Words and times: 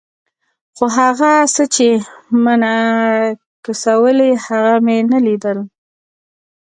خو 0.75 0.85
هغه 0.97 1.31
څه 1.53 1.63
چې 1.75 1.87
منعکسول 2.43 4.17
یې، 4.27 4.31
هغه 4.45 4.75
مې 4.85 4.97
نه 5.11 5.19
لیدل. 5.25 5.59